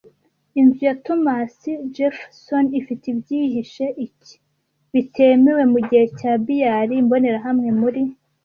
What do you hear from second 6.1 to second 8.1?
cye Billiard Imbonerahamwe muri